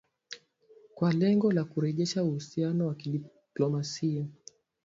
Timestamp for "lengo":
1.13-1.51